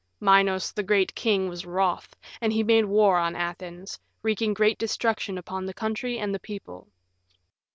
Minos, 0.19 0.71
the 0.71 0.81
great 0.81 1.13
king, 1.13 1.47
was 1.47 1.63
wroth, 1.63 2.15
and 2.41 2.51
he 2.51 2.63
made 2.63 2.85
war 2.85 3.19
on 3.19 3.35
Athens, 3.35 3.99
wreaking 4.23 4.55
great 4.55 4.79
destruction 4.79 5.37
upon 5.37 5.63
the 5.67 5.75
country 5.75 6.17
and 6.17 6.33
the 6.33 6.39
people. 6.39 6.87